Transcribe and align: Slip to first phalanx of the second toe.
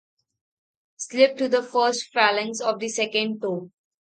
Slip 0.97 1.37
to 1.37 1.61
first 1.61 2.11
phalanx 2.11 2.59
of 2.59 2.79
the 2.79 2.87
second 2.89 3.39
toe. 3.39 3.69